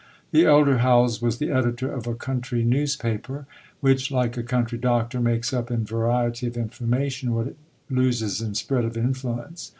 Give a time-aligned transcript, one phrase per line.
[0.31, 3.45] The elder Howells was the editor of a country newspaper,
[3.81, 8.55] which, like a country doctor, makes up in variety of information what it loses in
[8.55, 9.69] spread of influence.